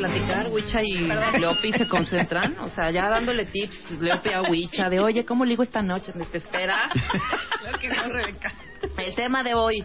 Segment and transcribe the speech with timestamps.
[0.00, 1.06] Platicar, Wicha y
[1.38, 5.62] Leopi se concentran, o sea, ya dándole tips, Leopi a Wicha, de oye, ¿cómo ligo
[5.62, 6.12] esta noche?
[6.12, 6.88] ¿Te espera?
[8.96, 9.84] El tema de hoy,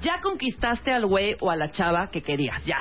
[0.00, 2.78] ya conquistaste al güey o a la chava que querías, ya.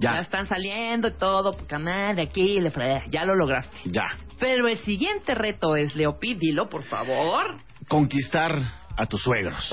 [0.00, 0.18] Ya.
[0.18, 2.72] están saliendo y todo, canal de aquí, le
[3.10, 3.76] ya lo lograste.
[3.84, 4.18] Ya.
[4.40, 7.58] Pero el siguiente reto es, Leopi, dilo, por favor.
[7.88, 8.60] Conquistar
[8.96, 9.72] a tus suegros.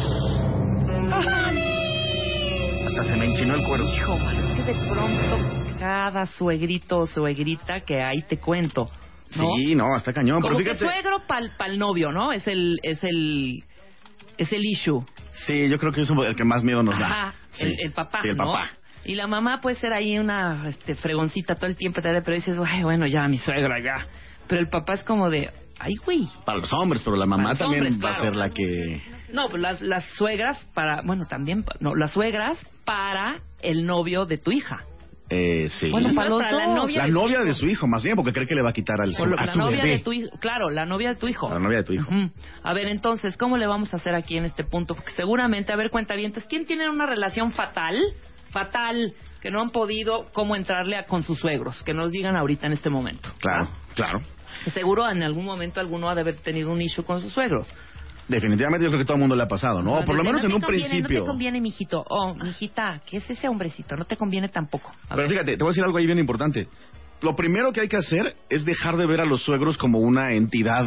[2.85, 3.83] Hasta se me enchinó el cuero.
[3.83, 8.87] Hijo, es que de pronto cada suegrito o suegrita que hay te cuento.
[9.35, 9.43] ¿no?
[9.57, 10.41] Sí, no, está cañón.
[10.41, 12.31] Como pero que suegro pa'l pal novio, ¿no?
[12.31, 13.63] Es el, es el,
[14.37, 15.03] es el issue.
[15.47, 17.05] Sí, yo creo que es el que más miedo nos da.
[17.07, 17.63] Ajá, Sí.
[17.65, 18.45] el, el papá, Sí, el ¿no?
[18.45, 18.69] papá.
[19.05, 22.83] Y la mamá puede ser ahí una este, fregoncita todo el tiempo, pero dices, "Ay,
[22.83, 24.05] bueno, ya, mi suegra, ya.
[24.47, 26.27] Pero el papá es como de, ay, güey.
[26.45, 29.01] Para los hombres, pero la mamá Para también hombres, va a ser la que.
[29.33, 34.25] No, pues las, las suegras para, bueno, también, pa- no, las suegras para el novio
[34.25, 34.83] de tu hija.
[35.33, 35.89] Eh, sí.
[35.89, 38.45] Bueno, para los Para la novia la novia de su hijo, más bien, porque cree
[38.45, 39.97] que le va a quitar al a la su novia bebé.
[39.97, 41.49] de tu hijo, claro, la novia de tu hijo.
[41.49, 42.11] La novia de tu hijo.
[42.63, 44.93] A ver, entonces, ¿cómo le vamos a hacer aquí en este punto?
[44.93, 47.97] Porque seguramente, a ver, cuentavientes, ¿quién tiene una relación fatal?
[48.49, 52.67] Fatal, que no han podido cómo entrarle a, con sus suegros, que nos digan ahorita
[52.67, 53.29] en este momento.
[53.39, 54.19] Claro, claro.
[54.65, 57.71] Que Seguro en algún momento alguno ha de haber tenido un issue con sus suegros.
[58.31, 59.97] Definitivamente yo creo que todo el mundo le ha pasado, ¿no?
[59.97, 61.19] Ah, Por lo menos no en un conviene, principio.
[61.19, 62.03] No te conviene, mijito.
[62.09, 63.95] Oh, mijita, ¿qué es ese hombrecito?
[63.97, 64.89] No te conviene tampoco.
[65.09, 65.29] A Pero ver.
[65.29, 66.67] fíjate, te voy a decir algo ahí bien importante.
[67.21, 70.31] Lo primero que hay que hacer es dejar de ver a los suegros como una
[70.33, 70.85] entidad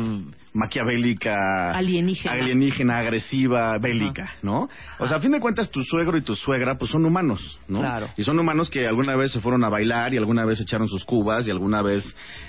[0.53, 2.35] maquiavélica, Alienígena.
[2.35, 4.69] alienígena, agresiva, bélica, ¿no?
[4.99, 7.81] O sea, a fin de cuentas, tu suegro y tu suegra, pues son humanos, ¿no?
[7.81, 8.09] Claro.
[8.17, 11.05] Y son humanos que alguna vez se fueron a bailar y alguna vez echaron sus
[11.05, 12.05] cubas y alguna vez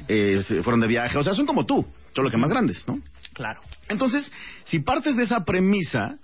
[0.07, 1.17] eh, se fueron de viaje.
[1.17, 1.85] O sea, son como tú,
[2.15, 2.99] solo que más grandes, ¿no?
[3.35, 3.59] Claro.
[3.89, 4.31] Entonces,
[4.63, 6.17] si partes de esa premisa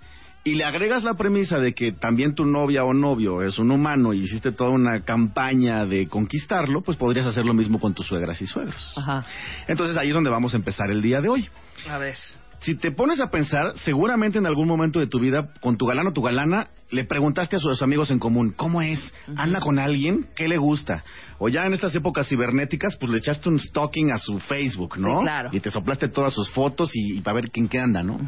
[0.44, 4.12] y le agregas la premisa de que también tu novia o novio es un humano
[4.12, 8.40] y hiciste toda una campaña de conquistarlo, pues podrías hacer lo mismo con tus suegras
[8.42, 8.94] y suegros.
[8.96, 9.24] Ajá.
[9.68, 11.48] Entonces ahí es donde vamos a empezar el día de hoy.
[11.88, 12.16] A ver.
[12.62, 16.10] Si te pones a pensar, seguramente en algún momento de tu vida, con tu galano
[16.10, 19.12] o tu galana, le preguntaste a sus amigos en común, ¿cómo es?
[19.36, 20.26] ¿Anda con alguien?
[20.36, 21.02] ¿Qué le gusta?
[21.38, 25.18] O ya en estas épocas cibernéticas, pues le echaste un stalking a su Facebook, ¿no?
[25.18, 25.50] Sí, claro.
[25.52, 28.18] Y te soplaste todas sus fotos y, para ver quién qué anda, ¿no?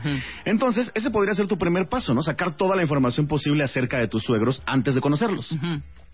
[0.44, 2.22] Entonces, ese podría ser tu primer paso, ¿no?
[2.22, 5.54] Sacar toda la información posible acerca de tus suegros antes de conocerlos.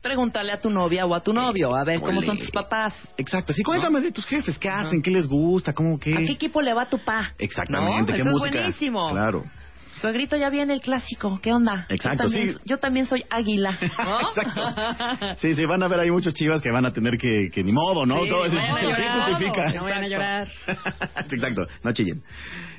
[0.02, 2.94] Pregúntale a tu novia o a tu novio, a ver cómo son tus papás.
[3.18, 3.52] Exacto.
[3.52, 5.02] Sí, cuéntame de tus jefes, ¿qué hacen?
[5.02, 5.74] ¿Qué les gusta?
[5.74, 6.14] ¿Cómo qué?
[6.14, 7.34] ¿A qué equipo le va tu pa?
[7.38, 8.16] Exactamente, ¿No?
[8.16, 8.48] ¿qué música?
[8.48, 9.10] es buenísimo.
[9.10, 9.44] Claro.
[10.00, 11.38] Suegrito, ya viene el clásico.
[11.42, 11.86] ¿Qué onda?
[11.88, 12.60] Exacto, yo también, sí.
[12.64, 13.78] Yo también soy águila.
[13.98, 14.20] ¿no?
[14.28, 14.62] Exacto.
[15.40, 17.72] Sí, sí, van a ver ahí muchos chivas que van a tener que, que ni
[17.72, 18.22] modo, ¿no?
[18.24, 19.30] Sí, Todo eso vayan a llorar.
[19.30, 19.72] justifica.
[19.72, 20.48] No vayan a llorar.
[21.30, 22.22] Exacto, no chillen.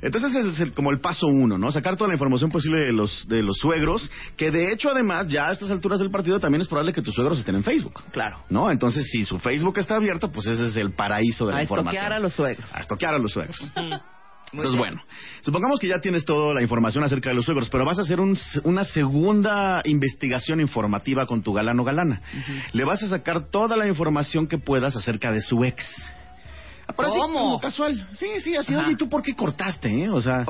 [0.02, 1.72] Entonces es el- como el paso uno, ¿no?
[1.72, 5.48] Sacar toda la información posible de los, de los suegros, que de hecho además ya
[5.50, 8.02] a estas alturas del partido también es probable que tus suegros estén en Facebook.
[8.12, 8.44] Claro.
[8.50, 8.70] ¿No?
[8.72, 11.96] Entonces si su Facebook está abierto, pues ese es el paraíso de la A información.
[11.96, 12.76] estoquear a los suegros.
[12.76, 13.72] A estoquear a los suegros.
[14.54, 14.96] Muy Entonces, bien.
[14.96, 15.04] bueno,
[15.42, 18.20] supongamos que ya tienes toda la información acerca de los suegros, pero vas a hacer
[18.20, 22.22] un- una segunda investigación informativa con tu galano o galana.
[22.74, 25.86] Le vas a sacar toda la información que puedas acerca de su ex.
[26.96, 27.40] Pero así ¿Cómo?
[27.40, 28.08] como casual.
[28.14, 28.74] Sí, sí, así.
[28.74, 28.84] Ajá.
[28.84, 29.90] Oye, ¿y tú por qué cortaste?
[29.90, 30.10] eh?
[30.10, 30.44] O sea,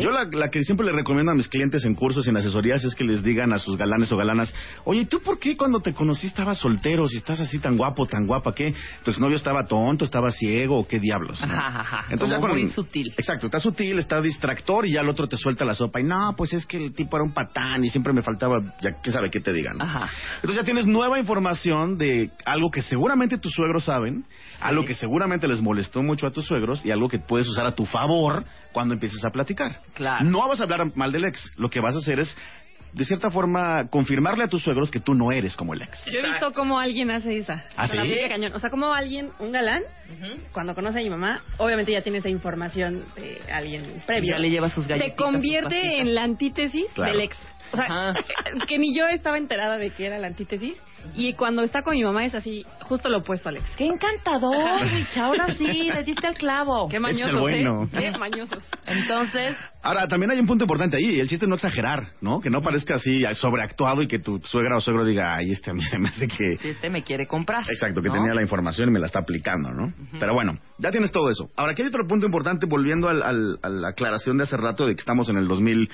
[0.00, 2.84] yo la, la que siempre le recomiendo a mis clientes en cursos y en asesorías
[2.84, 4.54] es que les digan a sus galanes o galanas,
[4.84, 7.06] oye, ¿y ¿tú por qué cuando te conocí estabas soltero?
[7.06, 8.74] Si estás así tan guapo, tan guapa, ¿qué?
[9.04, 11.40] ¿Tu exnovio estaba tonto, estaba ciego o qué diablos?
[11.46, 11.52] no?
[11.52, 12.04] Ajá, ajá.
[12.10, 13.12] Entonces, Como ya muy con- sutil.
[13.16, 16.00] Exacto, está sutil, está distractor y ya el otro te suelta la sopa.
[16.00, 18.92] Y no, pues es que el tipo era un patán y siempre me faltaba, ya
[19.02, 19.80] quién sabe qué te digan.
[19.80, 20.08] Ajá.
[20.36, 24.24] Entonces ya tienes nueva información de algo que seguramente tus suegros saben,
[24.60, 27.74] algo que seguramente les molestó mucho a tus suegros y algo que puedes usar a
[27.74, 29.80] tu favor cuando empieces a platicar.
[29.94, 30.24] Claro.
[30.24, 32.36] No vas a hablar mal del ex, lo que vas a hacer es
[32.92, 36.04] de cierta forma, confirmarle a tus suegros que tú no eres como el ex.
[36.12, 37.64] Yo he visto cómo alguien hace esa.
[37.76, 37.96] ¿Ah, sí?
[38.28, 38.52] cañón.
[38.54, 39.82] O sea, como alguien, un galán,
[40.52, 44.30] cuando conoce a mi mamá, obviamente ya tiene esa información de alguien previo.
[44.36, 46.06] Ya le lleva sus Se galletitas, convierte sus pastitas.
[46.08, 47.12] en la antítesis Claro.
[47.12, 47.36] del ex.
[47.74, 48.14] O sea, Ajá.
[48.66, 50.80] que ni yo estaba enterada de que era la antítesis.
[51.14, 53.76] Y cuando está con mi mamá es así, justo lo opuesto al ex.
[53.76, 55.26] ¡Qué encantador, Micha!
[55.26, 56.88] Ahora sí, le diste el clavo.
[56.88, 57.84] Qué Este es el mañosos, bueno.
[57.84, 57.88] ¿eh?
[58.12, 58.64] Qué mañosos.
[58.86, 62.40] Entonces, Ahora, también hay un punto importante ahí, el chiste es no exagerar, ¿no?
[62.40, 65.74] Que no parezca así sobreactuado y que tu suegra o suegro diga, ay, este a
[65.74, 66.56] mí se me hace que...
[66.56, 67.64] si este me quiere comprar.
[67.68, 68.14] Exacto, que ¿no?
[68.14, 69.92] tenía la información y me la está aplicando, ¿no?
[70.18, 71.50] Pero bueno, ya tienes todo eso.
[71.56, 74.86] Ahora, aquí hay otro punto importante, volviendo al- al- a la aclaración de hace rato
[74.86, 75.90] de que estamos en el 2000,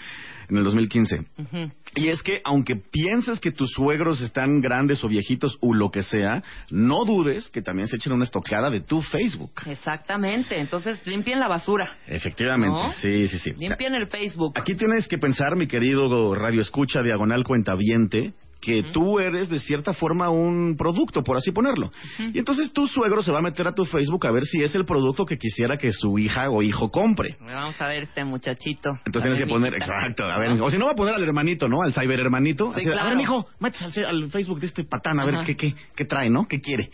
[0.50, 1.19] en el 2015.
[1.38, 1.70] Ujú.
[1.97, 6.02] Y es que, aunque pienses que tus suegros están grandes o viejitos o lo que
[6.02, 9.52] sea, no dudes que también se echen una estocada de tu Facebook.
[9.67, 10.58] Exactamente.
[10.58, 11.97] Entonces, limpien la basura.
[12.06, 12.93] Efectivamente, ¿No?
[12.93, 13.55] sí, sí, sí.
[13.58, 14.52] Limpien el Facebook.
[14.56, 19.95] Aquí tienes que pensar, mi querido Radio Escucha, diagonal cuentaviente, que tú eres de cierta
[19.95, 21.91] forma un producto, por así ponerlo.
[22.19, 24.75] Y entonces tu suegro se va a meter a tu Facebook a ver si es
[24.75, 27.37] el producto que quisiera que su hija o hijo compre.
[27.41, 28.91] Vamos a ver este muchachito.
[29.07, 31.69] Entonces tienes que poner, exacto, a ver, o si no va a poner al hermanito,
[31.69, 31.83] ¿no?
[31.83, 32.73] Al cyber hermanito.
[32.75, 33.09] Sí, así de, A claro.
[33.11, 36.29] ver, mijo, métese al, al Facebook de este patán a ver qué, qué, qué trae,
[36.31, 36.47] ¿no?
[36.47, 36.91] ¿Qué quiere?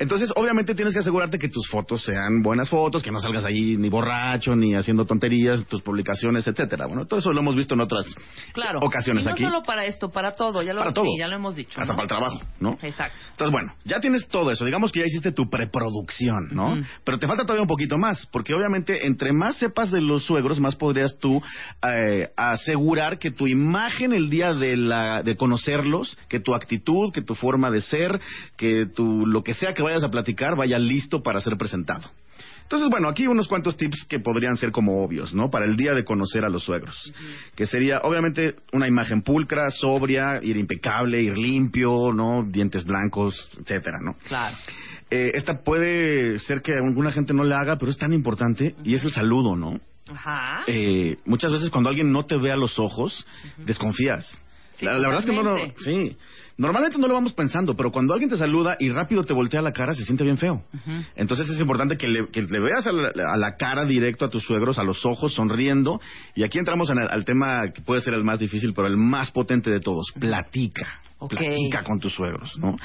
[0.00, 3.76] Entonces, obviamente tienes que asegurarte que tus fotos sean buenas fotos, que no salgas ahí
[3.76, 6.86] ni borracho, ni haciendo tonterías, tus publicaciones, etcétera.
[6.86, 8.06] Bueno, todo eso lo hemos visto en otras
[8.54, 8.80] Claro.
[8.82, 9.44] ocasiones y no aquí.
[9.44, 10.62] solo para esto, para todo.
[10.62, 11.04] Ya lo, Para todo.
[11.04, 11.78] sí, ya lo hemos dicho.
[11.80, 11.96] Hasta ¿no?
[11.96, 12.78] para el trabajo, ¿no?
[12.82, 13.18] Exacto.
[13.32, 14.64] Entonces, bueno, ya tienes todo eso.
[14.64, 16.76] Digamos que ya hiciste tu preproducción, ¿no?
[17.04, 20.60] Pero te falta todavía un poquito más, porque obviamente entre más sepas de los suegros,
[20.60, 21.42] más podrías tú
[21.86, 27.20] eh, asegurar que tu imagen el día de, la, de conocerlos, que tu actitud, que
[27.22, 28.18] tu forma de ser,
[28.56, 32.10] que tu, lo que sea que vayas a platicar vaya listo para ser presentado.
[32.62, 35.50] Entonces, bueno, aquí unos cuantos tips que podrían ser como obvios, ¿no?
[35.50, 37.12] Para el día de conocer a los suegros.
[37.56, 42.44] Que sería, obviamente, una imagen pulcra, sobria, ir impecable, ir limpio, ¿no?
[42.48, 44.14] Dientes blancos, etcétera, ¿no?
[44.28, 44.56] Claro.
[45.10, 48.94] Eh, esta puede ser que alguna gente no le haga, pero es tan importante y
[48.94, 49.80] es el saludo, ¿no?
[50.08, 50.62] Ajá.
[50.68, 53.26] Eh, muchas veces cuando alguien no te ve a los ojos,
[53.58, 54.40] desconfías.
[54.80, 56.16] Sí, la, la verdad es que no sí.
[56.56, 59.72] Normalmente no lo vamos pensando, pero cuando alguien te saluda y rápido te voltea la
[59.72, 60.62] cara, se siente bien feo.
[61.16, 64.28] Entonces es importante que le, que le veas a la, a la cara directo a
[64.30, 66.00] tus suegros, a los ojos, sonriendo.
[66.34, 68.98] Y aquí entramos en el- al tema que puede ser el más difícil, pero el
[68.98, 70.12] más potente de todos.
[70.18, 70.99] Platica.
[71.20, 71.34] Ok.
[71.34, 72.76] Platica con tus suegros, ¿no?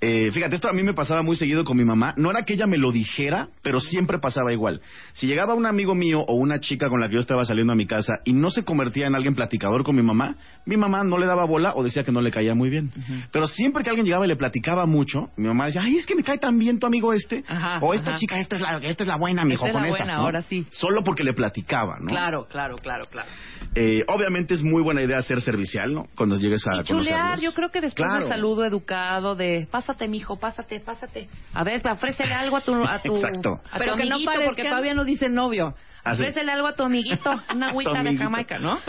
[0.00, 2.14] Eh, fíjate, esto a mí me pasaba muy seguido con mi mamá.
[2.16, 4.80] No era que ella me lo dijera, pero siempre pasaba igual.
[5.14, 7.76] Si llegaba un amigo mío o una chica con la que yo estaba saliendo a
[7.76, 10.36] mi casa y no se convertía en alguien platicador con mi mamá,
[10.66, 12.90] mi mamá no le daba bola o decía que no le caía muy bien.
[13.32, 16.14] Pero siempre que alguien llegaba y le platicaba mucho, mi mamá decía, ay, es que
[16.14, 17.42] me cae tan bien tu amigo este.
[17.48, 18.18] Ajá, o esta ajá.
[18.18, 20.04] chica, esta es la, esta es la buena, mijo, Esta es con la esta.
[20.04, 20.24] buena, ¿no?
[20.24, 20.66] ahora sí.
[20.70, 22.06] Solo porque le platicaba, ¿no?
[22.08, 23.28] Claro, claro, claro, claro.
[23.74, 26.06] Eh, obviamente es muy buena idea ser servicial, ¿no?
[26.16, 28.20] Cuando llegues a Y chulear, yo creo que después Claro.
[28.24, 31.28] del saludo educado de pásate, mijo, pásate, pásate.
[31.54, 33.60] A ver, ofrécele algo a tu, a tu, Exacto.
[33.70, 35.74] a tu Pero que no parezcan- porque todavía no dice novio.
[36.04, 36.22] Ah, sí.
[36.22, 38.16] Ofrécele algo a tu amiguito, una agüita de.
[38.16, 38.78] Jamaica, ¿no?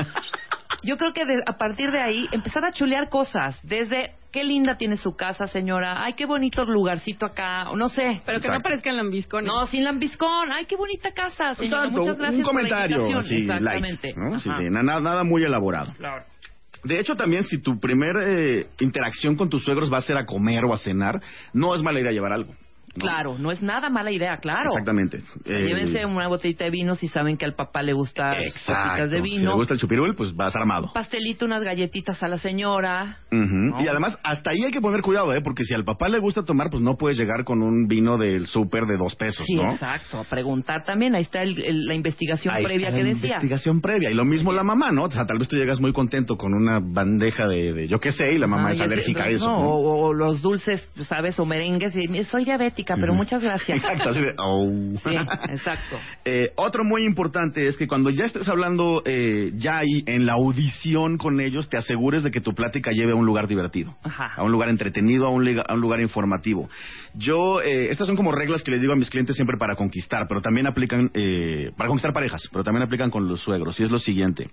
[0.83, 4.77] Yo creo que de- a partir de ahí empezar a chulear cosas, desde qué linda
[4.77, 8.21] tiene su casa, señora, ay, qué bonito lugarcito acá, o no sé.
[8.25, 9.51] Pero que no parezcan lambiscones.
[9.51, 13.12] No, sin lambiscón, ay, qué bonita casa, señora, Exacto, muchas gracias un comentario por la
[13.12, 13.19] invitación.
[13.19, 14.07] así, Exactamente.
[14.07, 14.39] light, ¿no?
[14.39, 15.94] Sí, sí, na- nada, nada muy elaborado.
[15.97, 16.24] Claro.
[16.84, 20.26] De hecho, también si tu primer eh, interacción con tus suegros va a ser a
[20.26, 21.21] comer o a cenar,
[21.54, 22.54] no es mala idea llevar algo.
[22.96, 23.02] ¿No?
[23.02, 24.69] Claro, no es nada mala idea, claro.
[24.72, 25.22] Exactamente.
[25.46, 29.18] Eh, llévense una botellita de vino si saben que al papá le gusta copitas de
[29.18, 29.50] Si vino.
[29.52, 30.92] le gusta el chupirul, pues vas armado.
[30.94, 33.19] Pastelito, unas galletitas a la señora.
[33.31, 33.81] No.
[33.81, 35.42] Y además, hasta ahí hay que poner cuidado, ¿eh?
[35.44, 38.48] Porque si al papá le gusta tomar, pues no puedes llegar con un vino del
[38.48, 39.72] súper de dos pesos, Sí, ¿no?
[39.74, 40.19] exacto.
[40.19, 41.16] A preguntar también.
[41.16, 43.28] Ahí está el- el- la investigación Ahí previa está que la decía.
[43.30, 44.10] investigación previa.
[44.10, 45.04] Y lo mismo la mamá, ¿no?
[45.04, 48.12] O sea, tal vez tú llegas muy contento con una bandeja de, de yo qué
[48.12, 49.46] sé, y la mamá Ay, es alérgica a eso.
[49.46, 49.68] no, ¿no?
[49.69, 51.40] O, o los dulces, ¿sabes?
[51.40, 51.96] O merengues.
[51.96, 53.78] Y, soy diabética, pero muchas gracias.
[53.78, 54.68] Exacto, así de, oh.
[55.04, 55.16] Sí,
[55.52, 55.98] exacto.
[56.26, 60.33] Eh, otro muy importante es que cuando ya estés hablando eh, ya ahí en la
[60.33, 64.33] audición con ellos, te asegures de que tu plática lleve a un lugar divertido, Ajá.
[64.36, 66.69] a un lugar entretenido, a un, lega- a un lugar informativo.
[67.16, 70.26] Yo, eh, estas son como reglas que le digo a mis clientes siempre para conquistar,
[70.28, 73.80] pero también aplican, eh, para conquistar parejas, pero también aplican con los suegros.
[73.80, 74.50] Y es lo siguiente,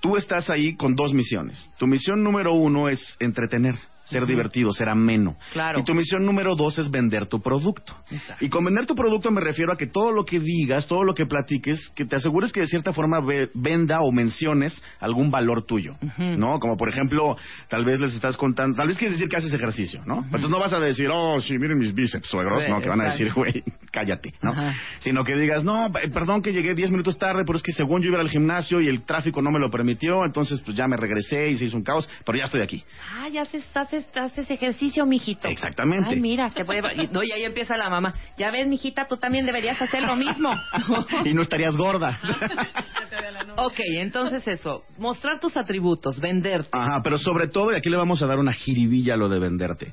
[0.00, 1.70] tú estás ahí con dos misiones.
[1.78, 3.74] Tu misión número uno es entretener
[4.06, 5.36] ser divertido, ser ameno.
[5.52, 5.78] Claro.
[5.80, 7.94] Y tu misión número dos es vender tu producto.
[8.10, 8.44] Exacto.
[8.44, 11.12] Y con vender tu producto me refiero a que todo lo que digas, todo lo
[11.14, 15.64] que platiques, que te asegures que de cierta forma ve- venda o menciones algún valor
[15.66, 16.58] tuyo, ¿no?
[16.60, 17.36] Como por ejemplo,
[17.68, 20.22] tal vez les estás contando, tal vez quieres decir que haces ejercicio, ¿no?
[20.24, 23.00] Entonces no vas a decir, oh, sí, miren mis bíceps, suegros, Sí, no, que van
[23.02, 24.52] a decir, güey, cállate, ¿no?
[25.00, 28.02] Sino que digas, no, eh, perdón que llegué 10 minutos tarde, pero es que según
[28.02, 30.96] yo iba al gimnasio y el tráfico no me lo permitió, entonces pues ya me
[30.96, 32.84] regresé y se hizo un caos, pero ya estoy aquí.
[33.14, 33.64] Ah, ya haces,
[33.96, 35.48] haces, haces ejercicio, mijito.
[35.48, 36.10] Exactamente.
[36.10, 36.92] Ay, mira, te voy a...
[36.94, 38.12] y- No, y ahí empieza la mamá.
[38.38, 40.50] Ya ves, mijita, tú también deberías hacer lo mismo.
[41.24, 42.18] y no estarías gorda.
[43.56, 44.84] ok, entonces eso.
[44.98, 46.70] Mostrar tus atributos, venderte.
[46.72, 49.38] Ajá, pero sobre todo, y aquí le vamos a dar una jiribilla a lo de
[49.38, 49.92] venderte.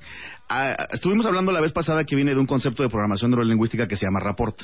[0.49, 3.95] Ah, estuvimos hablando la vez pasada que viene de un concepto de programación neurolingüística que
[3.95, 4.19] se llama.
[4.19, 4.61] Rapport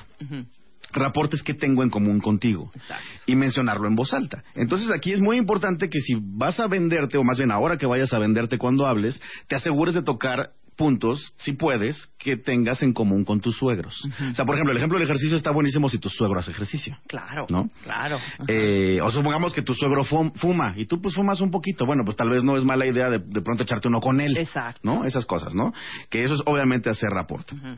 [1.34, 3.04] es que tengo en común contigo Exacto.
[3.26, 4.44] y mencionarlo en voz alta.
[4.56, 7.86] Entonces aquí es muy importante que si vas a venderte, o más bien ahora que
[7.86, 12.94] vayas a venderte cuando hables, te asegures de tocar puntos, si puedes, que tengas en
[12.94, 13.94] común con tus suegros.
[14.32, 16.98] O sea, por ejemplo, el ejemplo del ejercicio está buenísimo si tu suegro hace ejercicio.
[17.06, 17.48] Claro.
[17.50, 17.70] ¿No?
[17.84, 18.18] Claro.
[18.48, 21.86] Eh, o supongamos que tu suegro fum- fuma y tú pues fumas un poquito.
[21.86, 24.38] Bueno, pues tal vez no es mala idea de, de pronto echarte uno con él.
[24.38, 24.80] Exacto.
[24.84, 25.04] ¿No?
[25.04, 25.74] Esas cosas, ¿no?
[26.10, 27.52] Que eso es obviamente hacer rapport.
[27.52, 27.78] Ujú.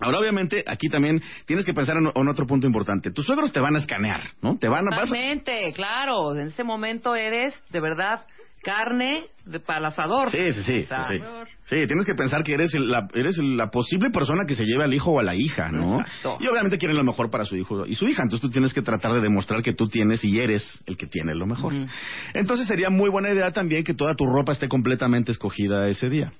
[0.00, 3.12] Ahora, obviamente, aquí también tienes que pensar en, otro punto importante.
[3.12, 4.58] Tus suegros te van a escanear, ¿no?
[4.58, 4.96] Te van a...
[4.96, 6.34] vas Totalmente, claro.
[6.34, 8.26] En ese momento eres, de verdad,
[8.62, 10.30] carne de, para el asador.
[10.30, 10.84] Sí, sí, sí,
[11.66, 14.64] sí, tienes que pensar que eres el- la, eres el- la posible persona que se
[14.64, 16.00] lleve al hijo o a la hija, ¿no?
[16.00, 16.38] Exacto.
[16.40, 18.82] Y obviamente quieren lo mejor para su hijo y su hija, entonces tú tienes que
[18.82, 21.72] tratar de demostrar que tú tienes y eres el que tiene lo mejor.
[22.32, 26.32] Entonces sería muy buena idea también que toda tu ropa esté completamente escogida ese día.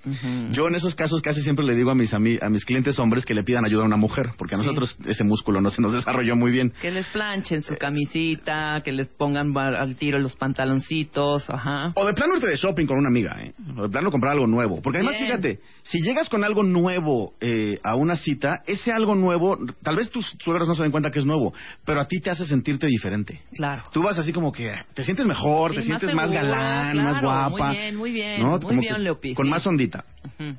[0.53, 3.25] Yo en esos casos casi siempre le digo a mis ami- a mis clientes hombres
[3.25, 4.65] que le pidan ayuda a una mujer, porque a Sí.
[4.67, 6.73] nosotros ese músculo no se nos desarrolló muy bien.
[6.81, 11.93] Que les planchen su camisita, que les pongan al tiro los pantaloncitos, ajá.
[11.95, 13.53] O de plano irte de shopping con una amiga, ¿eh?
[13.59, 14.81] De plano comprar algo nuevo.
[14.83, 15.27] Porque además, Bien.
[15.27, 20.11] fíjate, si llegas con algo nuevo eh, a una cita, ese algo nuevo, tal vez
[20.11, 21.53] tus suegros no se den cuenta que es nuevo,
[21.85, 23.41] pero a ti te hace sentirte diferente.
[23.55, 23.85] Claro.
[23.93, 27.21] Tú vas así como que te sientes mejor, Sí, te más sientes más, galán, más
[27.21, 27.69] guapa.
[27.69, 28.59] muy bien, muy bien, ¿no?
[28.59, 30.05] muy bien, que Leopi, Con más ondita.
[30.25, 30.57] Ujú.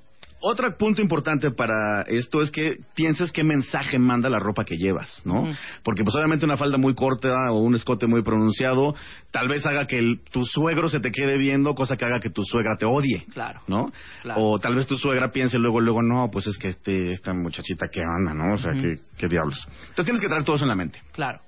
[0.48, 5.24] Otro punto importante para esto es que pienses qué mensaje manda la ropa que llevas,
[5.26, 5.52] ¿no?
[5.84, 8.94] Porque pues obviamente una falda muy corta o un escote muy pronunciado
[9.32, 12.30] tal vez haga que el- tu suegro se te quede viendo, cosa que haga que
[12.30, 13.62] tu suegra te odie, Claro.
[13.68, 13.92] ¿no?
[14.22, 14.40] Claro.
[14.40, 17.88] O tal vez tu suegra piense luego, luego, no, pues es que este, esta muchachita
[17.88, 18.54] que anda, ¿no?
[18.54, 18.74] O sea.
[18.74, 19.58] ¿qué, qué diablos.
[19.90, 21.02] Entonces tienes que traer todo eso en la mente.
[21.14, 21.40] Claro.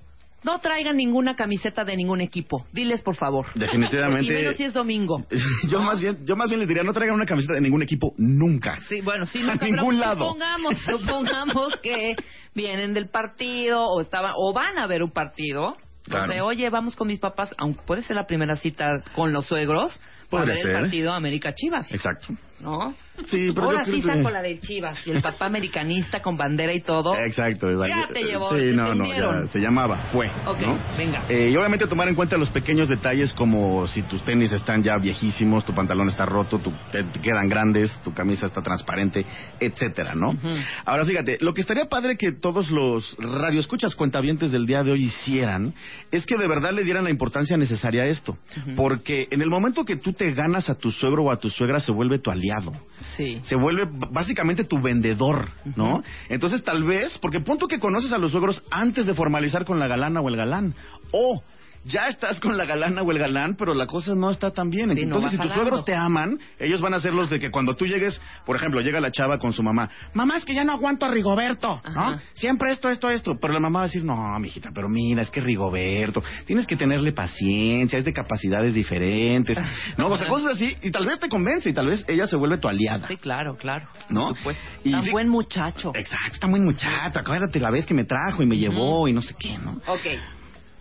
[0.44, 2.66] No traigan ninguna camiseta de ningún equipo.
[2.72, 3.48] Diles, por favor.
[3.56, 4.26] Definitivamente.
[4.34, 5.26] Y menos si es domingo.
[5.70, 8.14] yo más bien, yo más bien les diría, no traigan una camiseta de ningún equipo
[8.18, 8.78] nunca.
[8.88, 10.26] Sí, bueno, sí, A nunca, ningún lado.
[10.26, 12.16] Supongamos, supongamos que
[12.54, 15.76] vienen del partido o estaban o van a ver un partido.
[16.04, 16.28] Claro.
[16.28, 20.00] Donde, oye, vamos con mis papás, aunque puede ser la primera cita con los suegros,
[20.30, 20.72] para Podría ver ser.
[20.76, 22.30] el partido América Chivas, Exacto.
[22.60, 22.94] ¿No?
[23.30, 26.22] Sí, pero Ahora yo sí creo que- saco la del Chivas y el papá americanista
[26.22, 27.16] con bandera y todo.
[27.18, 27.68] Exacto.
[27.88, 30.28] Ya te llevó, Sí, te no, no, ya se llamaba, fue.
[30.46, 30.80] Ok, ¿no?
[30.98, 31.26] venga.
[31.30, 34.98] Eh, y obviamente tomar en cuenta los pequeños detalles como si tus tenis están ya
[34.98, 39.26] viejísimos, tu pantalón está roto, tu, te, te quedan grandes, tu camisa está transparente,
[39.60, 40.36] etcétera, ¿no?
[40.86, 45.06] Ahora fíjate, lo que estaría padre que todos los radioescuchas cuentavientes del día de hoy
[45.06, 45.74] hicieran
[46.12, 48.38] es que de verdad le dieran la importancia necesaria a esto.
[48.76, 51.80] Porque en el momento que tú te ganas a tu suegro o a tu suegra
[51.80, 52.47] se vuelve tu aliado
[53.16, 53.40] Sí.
[53.44, 56.02] se vuelve básicamente tu vendedor, ¿no?
[56.30, 59.88] Entonces tal vez, porque punto que conoces a los suegros antes de formalizar con la
[59.88, 60.74] galana o el galán,
[61.12, 61.42] o
[61.86, 64.94] ya estás con la galana o el galán, pero la cosa no está tan bien.
[64.94, 65.64] Sí, Entonces, si tus jalando.
[65.64, 68.82] suegros te aman, ellos van a ser los de que cuando tú llegues, por ejemplo,
[68.82, 72.20] llega la chava con su mamá, mamá, es que ya no aguanto a Rigoberto, ¿no?
[72.34, 73.34] Siempre esto, esto, esto.
[73.40, 76.76] Pero la mamá va a decir, no, mijita, pero mira, es que Rigoberto, tienes que
[76.76, 79.58] tenerle paciencia, es de capacidades diferentes,
[79.98, 80.10] ¿no?
[80.10, 82.58] O sea, cosas así, y tal vez te convence, y tal vez ella se vuelve
[82.58, 83.08] tu aliada.
[83.08, 83.88] Sí, claro, claro.
[84.10, 84.34] ¿No?
[84.36, 84.64] Supuesto.
[84.84, 85.92] Y Tan buen muchacho.
[85.96, 87.20] Exacto, está muy muchacho.
[87.20, 89.74] Acuérdate la vez que me trajo y me llevó y no sé qué, ¿no?
[89.88, 90.06] Ok.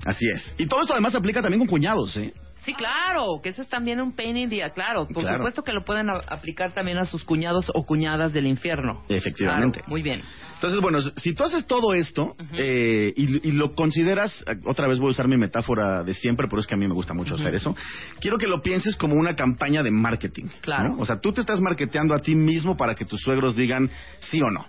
[0.06, 0.54] Así es.
[0.58, 2.32] Y todo esto además se aplica también con cuñados, ¿eh?
[2.64, 5.36] Sí, claro, que ese es también un pain in the- claro, por Claro.
[5.38, 9.04] supuesto que lo pueden aplicar también a sus cuñados o cuñadas del infierno.
[9.08, 9.78] Efectivamente.
[9.78, 10.20] Claro, muy bien.
[10.54, 15.08] Entonces, bueno, si tú haces todo esto eh, y, y lo consideras, otra vez voy
[15.08, 17.54] a usar mi metáfora de siempre, pero es que a mí me gusta mucho hacer
[17.54, 17.76] eso,
[18.20, 20.46] quiero que lo pienses como una campaña de marketing.
[20.62, 20.94] Claro.
[20.96, 21.02] ¿no?
[21.02, 24.40] O sea, tú te estás marketeando a ti mismo para que tus suegros digan sí
[24.42, 24.66] o no.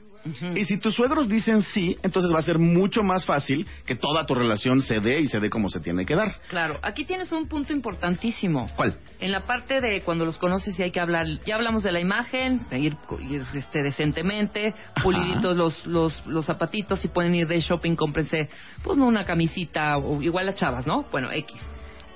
[0.56, 4.26] Y si tus suegros dicen sí, entonces va a ser mucho más fácil que toda
[4.26, 6.32] tu relación se dé y se dé como se tiene que dar.
[6.50, 8.68] Claro, aquí tienes un punto importantísimo.
[8.76, 8.98] ¿Cuál?
[9.20, 12.00] En la parte de cuando los conoces y hay que hablar, ya hablamos de la
[12.00, 17.60] imagen, de ir, ir, este, decentemente, puliditos los, los, los zapatitos, si pueden ir de
[17.60, 18.50] shopping, cómprense,
[18.84, 21.06] pues no una camisita, o igual las chavas, ¿no?
[21.12, 21.56] Bueno, X.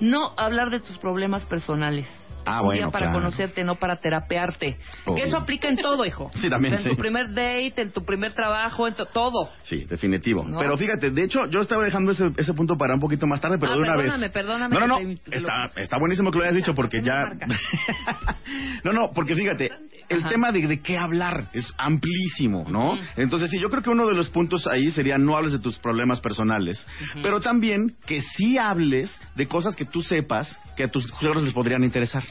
[0.00, 2.08] No hablar de tus problemas personales.
[2.44, 3.18] Ah, un bueno, día para claro.
[3.20, 4.76] conocerte, no para terapearte.
[5.04, 5.16] Obvio.
[5.16, 6.30] Que eso aplica en todo, hijo.
[6.34, 6.96] Sí, también, O sea, En sí.
[6.96, 9.50] tu primer date, en tu primer trabajo, en to- todo.
[9.64, 10.44] Sí, definitivo.
[10.44, 10.58] ¿No?
[10.58, 13.58] Pero fíjate, de hecho, yo estaba dejando ese, ese punto para un poquito más tarde,
[13.58, 14.32] pero Ah, de una perdóname, vez.
[14.32, 15.00] perdóname No, no, no.
[15.00, 17.24] lo- Está, está buenísimo que lo hayas dicho porque ¿Qué me ya.
[18.84, 19.70] no, no, porque fíjate,
[20.08, 20.28] el Ajá.
[20.28, 22.98] tema de, de qué hablar es amplísimo, ¿no?
[23.16, 25.78] Entonces, sí, yo creo que uno de los puntos ahí sería no hables de tus
[25.78, 26.86] problemas personales,
[27.22, 31.52] pero también que sí hables de cosas que tú sepas que a tus suegros les
[31.54, 32.22] podrían interesar.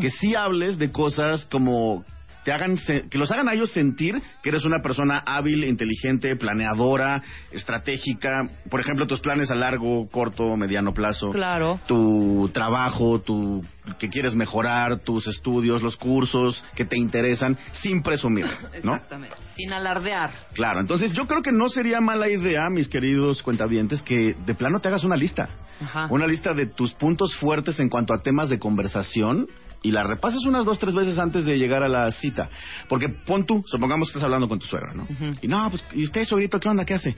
[0.00, 2.04] Que sí hables de cosas como
[2.44, 6.36] te hagan se- que los hagan a ellos sentir que eres una persona hábil, inteligente,
[6.36, 8.38] planeadora, estratégica,
[8.70, 11.78] por ejemplo, tus planes a largo, corto, mediano plazo Claro.
[11.86, 13.62] tu trabajo, tu
[13.98, 18.46] que quieres mejorar, tus estudios, los cursos que te interesan, sin presumir,
[18.82, 18.94] ¿no?
[18.94, 19.36] Exactamente.
[19.56, 20.30] Sin alardear.
[20.54, 24.80] Claro, entonces yo creo que no sería mala idea, mis queridos cuentavientes, que de plano
[24.80, 25.48] te hagas una lista.
[25.82, 26.06] Ajá.
[26.10, 29.46] Una lista de tus puntos fuertes en cuanto a temas de conversación
[29.82, 32.48] y la repases unas dos, tres veces antes de llegar a la cita.
[32.88, 35.06] Porque pon tú, supongamos que estás hablando con tu suegra, ¿no?
[35.40, 36.84] Y no, pues, ¿y usted, suegrito, qué onda?
[36.84, 37.14] ¿Qué hace?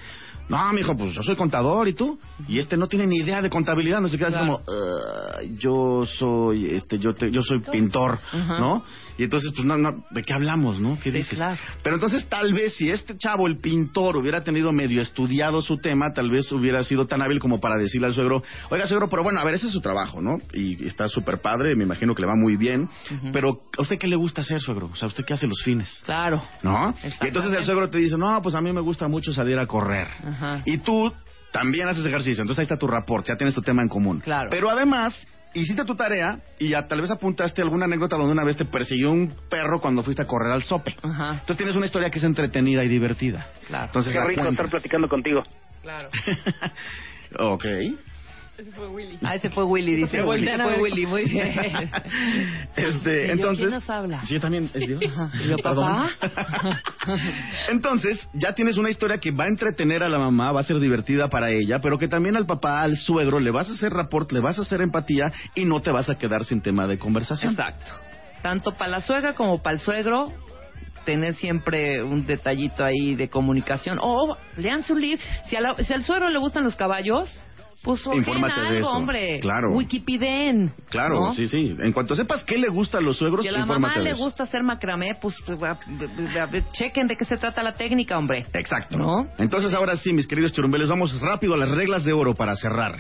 [0.49, 2.19] No, mijo, pues yo soy contador, ¿y tú?
[2.49, 6.05] Y este no tiene ni idea de contabilidad, no se queda así como, "Ah, yo
[6.07, 8.19] soy, este, yo, te- yo soy pintor.
[8.33, 8.85] ¿no?
[9.19, 10.97] Y entonces, pues, no, no, ¿de qué hablamos, no?
[11.03, 11.39] ¿Qué Sí, dices?
[11.39, 11.57] claro.
[11.83, 16.13] Pero entonces, tal vez, si este chavo, el pintor, hubiera tenido medio estudiado su tema,
[16.15, 19.41] tal vez hubiera sido tan hábil como para decirle al suegro, oiga, suegro, pero bueno,
[19.41, 20.39] a ver, ese es su trabajo, ¿no?
[20.53, 22.89] Y está súper padre, me imagino que le va muy bien,
[23.33, 24.89] pero ¿a usted qué le gusta hacer, suegro?
[24.93, 26.03] O sea, ¿usted qué hace los fines?
[26.05, 26.43] Claro.
[26.63, 26.95] ¿No?
[27.23, 29.67] Y entonces el suegro te dice, no, pues a mí me gusta mucho salir a
[29.67, 30.09] correr.
[30.25, 30.63] Ajá.
[30.65, 31.13] Y tú
[31.53, 34.21] también haces ejercicio, entonces ahí está tu rapport, ya tienes tu tema en común.
[34.21, 34.49] Claro.
[34.51, 35.15] Pero además,
[35.55, 39.11] hiciste tu tarea y ya tal vez apuntaste alguna anécdota donde una vez te persiguió
[39.11, 40.97] un perro cuando fuiste a correr al sope.
[41.03, 41.33] Ajá.
[41.33, 43.49] Entonces tienes una historia que es entretenida y divertida.
[43.67, 43.87] Claro.
[43.87, 45.43] Entonces Qué rico estar platicando contigo.
[45.83, 46.09] Claro.
[47.39, 47.65] ok.
[48.59, 49.19] Ese fue Willy.
[49.23, 50.23] Ah, ese fue Willy, dice.
[50.23, 50.45] Willy.
[50.47, 50.81] Ese a fue.
[50.81, 51.55] Willy, muy bien.
[52.77, 53.59] Este, ¿Y yo, entonces.
[53.67, 54.23] quién nos habla?
[54.25, 54.71] Sí, yo también.
[54.75, 55.03] ¿Es Dios?
[55.07, 55.31] Ajá.
[55.43, 55.93] ¿Y yo, Perdón.
[55.93, 56.79] papá?
[57.71, 60.79] entonces, ya tienes una historia que va a entretener a la mamá, va a ser
[60.81, 64.31] divertida para ella, pero que también al papá, al suegro, le vas a hacer rapport,
[64.33, 67.53] le vas a hacer empatía y no te vas a quedar sin tema de conversación.
[67.53, 67.91] Exacto.
[68.43, 70.33] Tanto para la suegra como para el suegro,
[71.05, 73.99] tener siempre un detallito ahí de comunicación.
[74.01, 75.23] O lean su libro.
[75.49, 77.39] Si, a la- si al suegro le gustan los caballos,
[77.83, 78.91] pues Infórmate de algo, eso.
[78.91, 79.41] hombre.
[79.41, 79.73] Claro.
[79.75, 80.73] Wikipeden.
[80.89, 81.35] Claro, ¿no?
[81.35, 81.75] sí, sí.
[81.79, 84.15] En cuanto sepas qué le gusta a los suegros, Si a la mamá de le
[84.15, 85.59] gusta hacer macramé, pues, pues,
[86.73, 88.47] chequen de qué se trata la técnica, hombre.
[88.53, 88.97] Exacto.
[88.97, 89.27] ¿No?
[89.39, 92.97] Entonces, ahora sí, mis queridos churumbeles, vamos rápido a las reglas de oro para cerrar.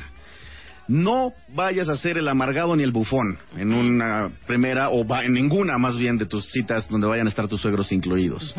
[0.92, 5.32] No vayas a ser el amargado ni el bufón en una primera o va- en
[5.32, 8.54] ninguna más bien de tus citas donde vayan a estar tus suegros incluidos.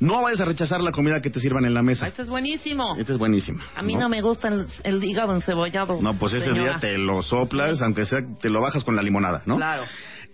[0.00, 2.08] No vayas a rechazar la comida que te sirvan en la mesa.
[2.08, 2.96] Esto es buenísimo.
[2.98, 3.66] Esta es buenísima.
[3.76, 6.00] A mí no, me gusta el, el hígado encebollado.
[6.00, 6.62] No, pues ese señora.
[6.62, 9.56] día te lo soplas, aunque sea te lo bajas con la limonada, ¿no?
[9.56, 9.84] Claro.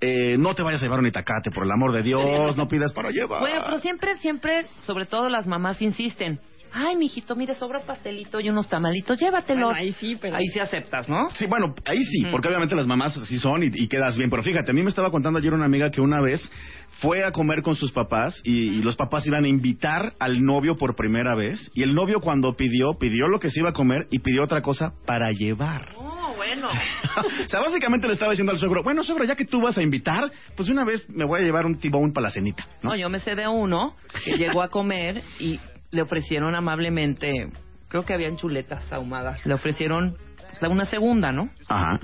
[0.01, 2.93] Eh, no te vayas a llevar un itacate, por el amor de Dios, no pidas
[2.93, 3.41] para llevar.
[3.41, 6.39] Bueno, pero siempre, siempre, sobre todo las mamás insisten.
[6.73, 9.71] Ay, mijito, mire, sobra pastelito y unos tamalitos, llévatelos.
[9.71, 11.29] Bueno, ahí sí, pero- Ahí sí aceptas, ¿no?
[11.33, 14.31] Sí, bueno, ahí sí, porque obviamente las mamás sí son y, y quedas bien.
[14.31, 16.41] Pero fíjate, a mí me estaba contando ayer una amiga que una vez
[17.01, 20.77] fue a comer con sus papás y, y los papás iban a invitar al novio
[20.77, 21.71] por primera vez.
[21.75, 24.63] Y el novio cuando pidió, pidió lo que se iba a comer y pidió otra
[24.63, 25.87] cosa para llevar.
[25.97, 26.69] Oh, bueno.
[27.47, 29.83] o sea, básicamente le estaba diciendo al suegro, bueno, suegro, ya que tú vas a
[29.83, 32.91] invitar, pues una vez me voy a llevar un tibón para la cenita, ¿no?
[32.91, 35.59] No, yo me sé de uno que llegó a comer y
[35.91, 37.51] le ofrecieron amablemente,
[37.89, 41.49] creo que habían chuletas ahumadas, le ofrecieron pues, una segunda, ¿no?
[41.69, 41.99] Ajá.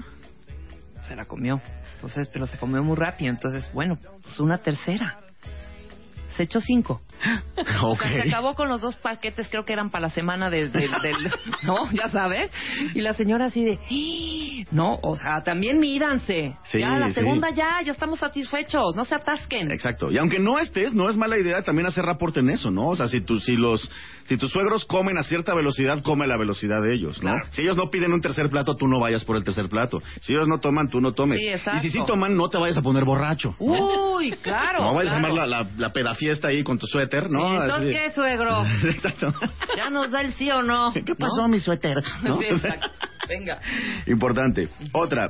[1.02, 1.60] Se la comió.
[1.94, 3.30] Entonces, pero se comió muy rápido.
[3.30, 5.20] Entonces, bueno, pues una tercera.
[6.36, 7.00] Se echó cinco.
[7.82, 10.68] O sea, se acabó con los dos paquetes, creo que eran para la semana de-
[10.68, 11.30] del, del-
[11.62, 11.90] ¿no?
[11.92, 12.50] Ya sabes.
[12.94, 14.68] Y la señora así de, "¡Ah!".
[14.74, 16.56] no, o sea, también mídanse.
[16.64, 17.14] Sí, ya, la sí.
[17.14, 19.70] segunda ya, ya estamos satisfechos, no se atasquen.
[19.72, 20.10] Exacto.
[20.10, 22.88] Y aunque no estés, no es mala idea también hacer reporte en eso, ¿no?
[22.88, 23.90] O sea, si, tu, si, los,
[24.26, 27.30] si tus suegros comen a cierta velocidad, come la velocidad de ellos, ¿no?
[27.32, 27.46] Claro.
[27.50, 29.98] Si ellos no piden un tercer plato, tú no vayas por el tercer plato.
[30.20, 31.40] Si ellos no toman, tú no tomes.
[31.40, 33.54] Sí, y si sí toman, no te vayas a poner borracho.
[33.58, 34.82] Uy, claro.
[34.84, 35.26] no vayas claro.
[35.26, 35.92] a armar la, la, la
[36.26, 37.46] pedafiesta ahí con tu suéter, ¿no?
[37.46, 38.64] Sí, entonces, Así- ¿qué, suegro?
[38.84, 39.34] Exacto.
[39.76, 40.92] ¿Ya nos da el sí o no?
[40.92, 41.48] ¿Qué pasó, ¿No?
[41.48, 41.96] mi suéter?
[42.22, 42.38] ¿No?
[42.38, 42.88] Sí, exacto.
[43.28, 43.60] Venga.
[44.06, 44.68] Importante.
[44.92, 45.28] Otra.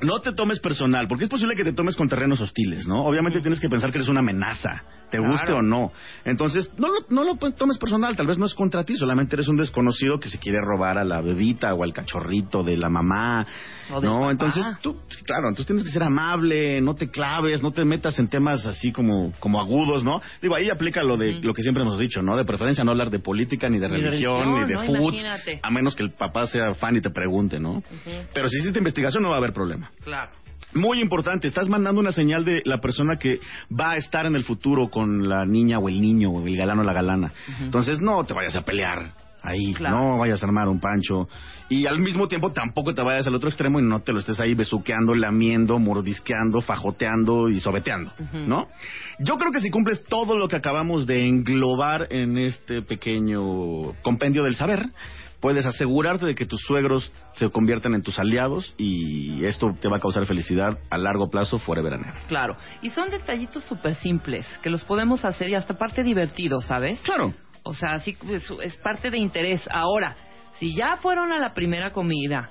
[0.00, 3.02] No te tomes personal, porque es posible que te tomes con terrenos hostiles, ¿no?
[3.04, 5.32] Obviamente tienes que pensar que eres una amenaza, te Claro.
[5.32, 5.92] guste o no.
[6.24, 9.48] Entonces, no lo, no lo tomes personal, tal vez no es contra ti, solamente eres
[9.48, 13.46] un desconocido que se quiere robar a la bebita o al cachorrito de la mamá,
[13.90, 14.00] ¿no?
[14.00, 14.30] papá.
[14.32, 18.28] Entonces, tú, claro, entonces tienes que ser amable, no te claves, no te metas en
[18.28, 20.20] temas así como, como agudos, ¿no?
[20.42, 22.36] Digo, ahí aplica lo de lo que siempre hemos dicho, ¿no?
[22.36, 24.84] De preferencia no hablar de política, ni de Ni de religión, ni de ¿no?
[24.86, 25.60] food, Imagínate.
[25.62, 27.82] a menos que el papá sea fan y te pregunte, ¿no?
[28.34, 29.90] Pero si hiciste investigación no va a haber problema.
[30.02, 30.30] Claro.
[30.76, 34.44] Muy importante, estás mandando una señal de la persona que va a estar en el
[34.44, 37.32] futuro con la niña o el niño o el galano o la galana.
[37.60, 39.12] Entonces, no te vayas a pelear
[39.42, 39.96] ahí, Claro.
[39.96, 41.28] no vayas a armar un pancho.
[41.68, 44.38] Y al mismo tiempo tampoco te vayas al otro extremo y no te lo estés
[44.38, 48.12] ahí besuqueando, lamiendo, mordisqueando, fajoteando y sobeteando,
[48.46, 48.66] ¿no?
[49.18, 54.44] Yo creo que si cumples todo lo que acabamos de englobar en este pequeño compendio
[54.44, 54.86] del saber,
[55.40, 59.98] puedes asegurarte de que tus suegros se conviertan en tus aliados y esto te va
[59.98, 62.22] a causar felicidad a largo plazo, forever and ever.
[62.28, 62.56] Claro.
[62.82, 67.00] Y son detallitos súper simples que los podemos hacer y hasta parte divertidos, ¿sabes?
[67.00, 67.34] Claro.
[67.62, 69.68] O sea, sí, pues, es parte de interés.
[69.72, 70.16] Ahora,
[70.58, 72.48] si ya fueron a la primera comida,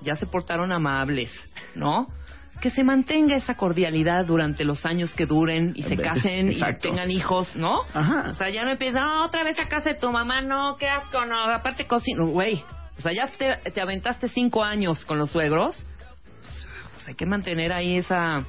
[0.00, 1.30] ya se portaron amables,
[1.74, 2.06] ¿no?
[2.60, 6.88] Que se mantenga esa cordialidad durante los años que duren y se casen Exacto.
[6.88, 7.82] y tengan hijos, ¿no?
[7.94, 8.26] Ajá.
[8.30, 10.88] O sea, ya no empiezan, "No, otra vez a casa de tu mamá, no, qué
[10.88, 12.64] asco, no, aparte cocino, güey.
[12.98, 15.86] O sea, ya te, te aventaste cinco años con los suegros,
[16.94, 18.44] pues hay que mantener ahí esa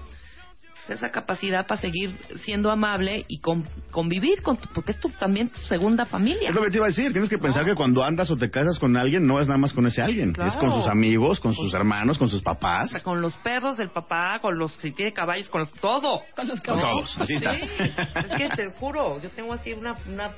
[0.87, 2.11] pues, esa capacidad para seguir
[2.43, 6.49] siendo amable y con- convivir con tu, porque es tu, también tu segunda familia.
[6.49, 7.69] Es lo que te iba a decir, tienes que pensar No.
[7.71, 10.33] que cuando andas o te casas con alguien, no es nada más con ese alguien,
[10.33, 10.49] Claro.
[10.51, 12.85] es con sus amigos, con sus hermanos, con sus papás.
[12.85, 16.21] O sea, con los perros del papá, con los si tiene caballos, con los todo.
[16.35, 17.53] Con los Con todos, así está.
[17.55, 20.31] es que te juro, yo tengo así una, una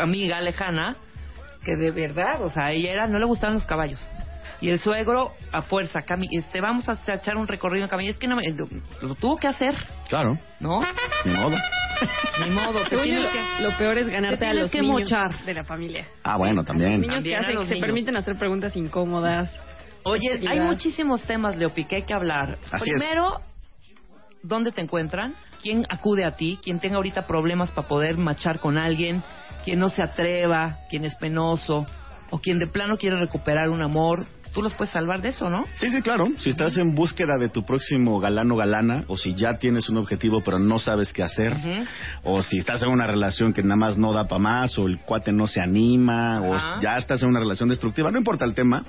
[0.00, 0.96] amiga lejana
[1.64, 3.98] que de verdad, o sea, a ella era, no le gustaban los caballos.
[4.60, 8.10] Y el suegro, a fuerza, cami- este, vamos a echar un recorrido en caballo.
[8.10, 8.66] Es que no me- lo,
[9.02, 9.74] lo tuvo que hacer,
[10.08, 10.80] Claro, ¿no?
[11.24, 11.56] ni modo.
[12.44, 13.62] Ni modo, te Según yo, tienes que...
[13.62, 15.44] lo peor es ganarte te a los que niños mochar.
[15.46, 16.06] de la familia.
[16.22, 17.00] Ah, bueno, también.
[17.00, 17.86] Niños También que, hacen, los que se niños.
[17.86, 19.50] permiten hacer preguntas incómodas.
[20.02, 22.58] Oye, hay muchísimos temas, Leopi, que hay que hablar.
[22.70, 22.98] Así es.
[22.98, 23.40] Primero,
[24.42, 25.34] ¿dónde te encuentran?
[25.62, 26.58] ¿Quién acude a ti?
[26.62, 29.22] ¿Quién tenga ahorita problemas para poder machar con alguien?
[29.64, 30.78] ¿Quién no se atreva?
[30.90, 31.86] ¿Quién es penoso?
[32.30, 34.26] ¿O quien de plano quiere recuperar un amor?
[34.56, 35.66] Tú los puedes salvar de eso, ¿no?
[35.74, 36.28] Sí, sí, claro.
[36.38, 39.98] Si estás en búsqueda de tu próximo galán o galana, o si ya tienes un
[39.98, 41.54] objetivo pero no sabes qué hacer,
[42.22, 44.96] o si estás en una relación que nada más no da para más, o el
[45.00, 48.82] cuate no se anima, o ya estás en una relación destructiva, no importa el tema.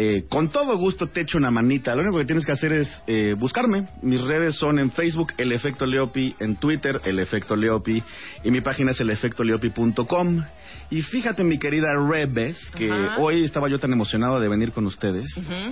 [0.00, 1.92] Eh, con todo gusto te echo una manita.
[1.96, 3.88] Lo único que tienes que hacer es eh, buscarme.
[4.00, 8.00] Mis redes son en Facebook, El Efecto Leopi, en Twitter, El Efecto Leopi,
[8.44, 10.44] y mi página es elefectoleopi.com.
[10.90, 15.28] Y fíjate, mi querida Rebes, que hoy estaba yo tan emocionado de venir con ustedes,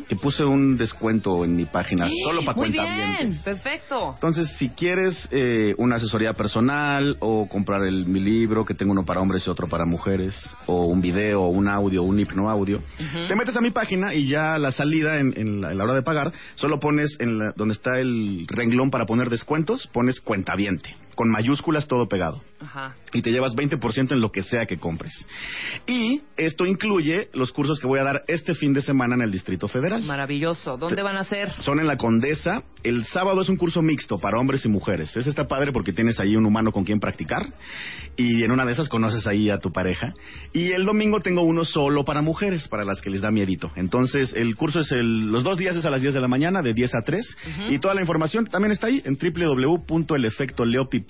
[0.08, 4.12] que puse un descuento en mi página solo para Muy bien, perfecto.
[4.14, 9.04] Entonces, si quieres eh, una asesoría personal o comprar el, mi libro, que tengo uno
[9.04, 12.82] para hombres y otro para mujeres, o un video, un audio, un hipno audio,
[13.28, 16.02] te metes a mi página y ya la salida, en, en la, la hora de
[16.02, 21.30] pagar, solo pones en la- donde está el renglón para poner descuentos, pones cuentaviente, con
[21.30, 22.94] mayúsculas todo pegado Ajá.
[23.12, 25.26] y te llevas 20% en lo que sea que compres.
[25.86, 29.32] Y esto incluye los cursos que voy a dar este fin de semana en el
[29.32, 30.02] Distrito Federal.
[30.04, 30.76] Maravilloso.
[30.76, 31.50] ¿Dónde van a ser?
[31.62, 32.62] Son en la Condesa.
[32.82, 35.16] El sábado es un curso mixto para hombres y mujeres.
[35.16, 37.42] Ese está padre porque tienes ahí un humano con quien practicar.
[38.16, 40.12] Y en una de esas conoces ahí a tu pareja.
[40.52, 43.72] Y el domingo tengo uno solo para mujeres, para las que les da miedito.
[43.76, 46.60] Entonces, el curso es el, los dos días es a las 10 de la mañana,
[46.62, 47.36] de 10 a 3.
[47.70, 51.05] Y toda la información también está ahí en www.elefectoleopi.com.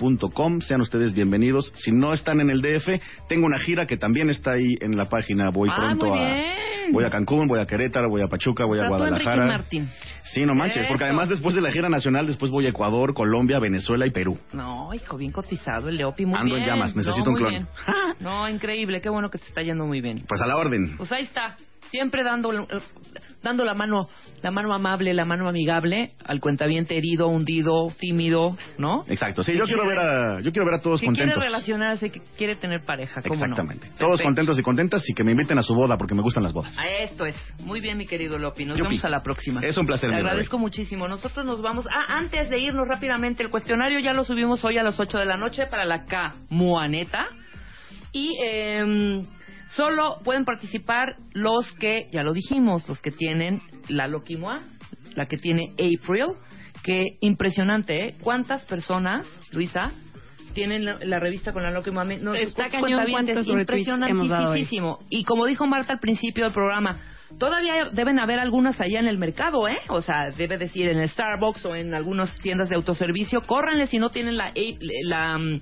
[0.61, 1.73] Sean ustedes bienvenidos.
[1.77, 5.07] Si no están en el DF, tengo una gira que también está ahí en la
[5.07, 5.51] página.
[5.51, 6.37] Voy Ah, pronto a.
[6.93, 9.25] Voy a Cancún, voy a Querétaro, voy a Pachuca, voy O a sea, tú, Enrique
[9.25, 9.47] Guadalajara.
[9.59, 9.89] Martín.
[10.23, 11.13] Sí, no manches, porque Eso.
[11.13, 14.39] además después de la gira nacional, después voy a Ecuador, Colombia, Venezuela y Perú.
[14.53, 16.75] No, hijo, bien cotizado el Leopi, muy Ando en bien.
[16.75, 17.69] llamas, necesito No, un clon.
[18.21, 20.23] No, increíble, qué bueno que te está yendo muy bien.
[20.29, 20.97] Pues a la orden.
[20.97, 21.57] Pues ahí está,
[21.91, 22.53] siempre dando,
[23.43, 24.09] dando la mano,
[24.43, 29.05] la mano amable, la mano amigable al cuentaviente herido, hundido, tímido, ¿no?
[29.09, 29.43] Exacto.
[29.43, 31.35] Sí, yo quiero ver a, yo quiero ver a todos que contentos.
[31.35, 33.41] quiere relacionarse, que quiere tener pareja, ¿cómo no?
[33.43, 33.87] Exactamente.
[33.99, 34.25] Todos Perfecto.
[34.25, 36.77] contentos y contentas y que me inviten a su boda porque me gustan las bodas.
[36.79, 37.37] A esto es.
[37.65, 38.65] Muy bien, mi querido Lopi.
[38.65, 38.89] Nos Yupi.
[38.89, 39.61] vemos a la próxima.
[39.63, 41.07] Es un placer, Te agradezco muchísimo.
[41.09, 41.87] Nosotros nos vamos.
[41.93, 45.27] Ah, antes de irnos rápidamente, el cuestionario ya lo subimos hoy a las 8 de
[45.27, 47.27] la noche para la K Muaneta.
[48.13, 49.23] Y eh,
[49.67, 54.63] solo pueden participar los que, ya lo dijimos, los que tienen la Loki Mua,
[55.15, 56.35] la que tiene April.
[56.83, 58.15] Que impresionante, ¿eh?
[58.21, 59.89] ¿Cuántas personas, Luisa,
[60.55, 62.05] tienen la, la revista con la Loki Mua?
[62.05, 65.01] No, Está cañón cuántos impresionantísimo.
[65.11, 67.01] Y como dijo Marta al principio del programa,
[67.39, 69.79] todavía deben haber algunas allá en el mercado, ¿eh?
[69.89, 73.41] O sea, debe decir en el Starbucks o en algunas tiendas de autoservicio.
[73.43, 74.53] Córranle si no tienen la,
[75.05, 75.61] la, mm,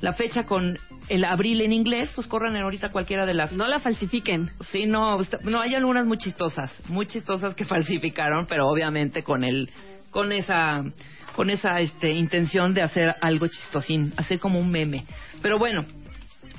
[0.00, 0.78] la fecha con
[1.08, 3.52] el abril en inglés, pues corran ahorita cualquiera de las...
[3.52, 4.50] No la falsifiquen.
[4.70, 9.70] Sí, no, no, hay algunas muy chistosas, muy chistosas que falsificaron, pero obviamente con el,
[10.10, 10.84] con esa,
[11.34, 15.06] con esa, este, intención de hacer algo chistosín, hacer como un meme.
[15.42, 15.84] Pero bueno,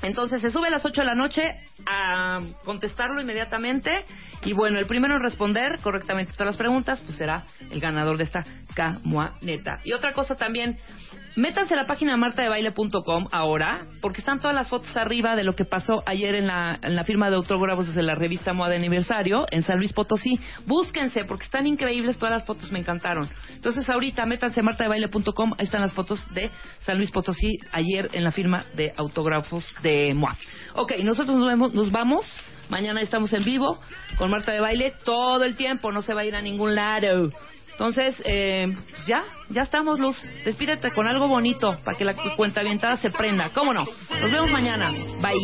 [0.02, 1.42] Entonces se sube a las 8 de la noche
[1.86, 4.04] a contestarlo inmediatamente
[4.44, 8.24] y bueno, el primero en responder correctamente todas las preguntas pues será el ganador de
[8.24, 8.44] esta
[8.78, 9.80] camuaneta.
[9.82, 10.78] Y otra cosa también,
[11.34, 15.64] métanse a la página martadebaile.com ahora porque están todas las fotos arriba de lo que
[15.64, 19.46] pasó ayer en la, en la firma de autógrafos de la revista Moda de Aniversario
[19.50, 20.38] en San Luis Potosí.
[20.64, 23.28] Búsquense porque están increíbles todas las fotos, me encantaron.
[23.52, 28.22] Entonces ahorita métanse a martadebaile.com, ahí están las fotos de San Luis Potosí ayer en
[28.22, 30.36] la firma de autógrafos de MOA.
[30.74, 32.32] Ok, nosotros nos, vemos, nos vamos.
[32.68, 33.80] Mañana estamos en vivo
[34.18, 37.32] con Marta de Baile todo el tiempo, no se va a ir a ningún lado.
[37.78, 38.66] Entonces, eh,
[39.06, 40.16] ya, ya estamos, Luz.
[40.44, 43.50] Despídete con algo bonito para que la cuenta avientada se prenda.
[43.54, 43.84] ¿Cómo no?
[44.20, 44.90] Nos vemos mañana.
[45.22, 45.38] Bye.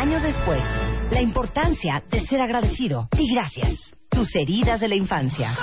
[0.00, 0.62] Año después,
[1.10, 3.94] la importancia de ser agradecido y gracias.
[4.08, 5.54] Tus heridas de la infancia.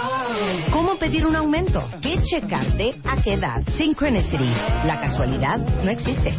[0.71, 1.89] ¿Cómo pedir un aumento?
[2.01, 3.01] ¿Qué checarte?
[3.03, 3.63] ¿A qué edad?
[3.77, 4.49] Synchronicity.
[4.85, 6.37] La casualidad no existe.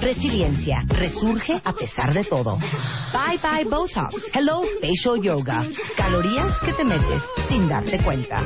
[0.00, 0.78] Resiliencia.
[0.86, 2.56] Resurge a pesar de todo.
[2.56, 4.14] Bye bye Botox.
[4.32, 5.62] Hello Facial Yoga.
[5.96, 8.42] Calorías que te metes sin darte cuenta.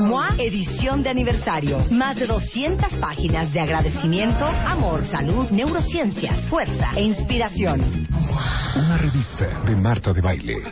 [0.00, 1.78] MOA edición de aniversario.
[1.90, 8.08] Más de 200 páginas de agradecimiento, amor, salud, neurociencia, fuerza e inspiración.
[8.74, 10.62] Una revista de Marta de Baile.